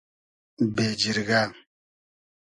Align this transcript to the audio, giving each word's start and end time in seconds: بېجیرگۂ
بېجیرگۂ 0.75 1.43